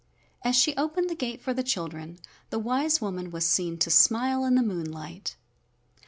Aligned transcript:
As 0.43 0.55
she 0.55 0.75
opened 0.77 1.11
the 1.11 1.15
gate 1.15 1.41
for 1.41 1.53
the 1.53 1.61
children, 1.61 2.17
the 2.49 2.57
wise 2.57 3.01
woman 3.01 3.29
was 3.29 3.45
seen 3.45 3.77
to 3.77 3.91
smile 3.91 4.43
in 4.45 4.55
the 4.55 4.63
moonlight. 4.63 5.35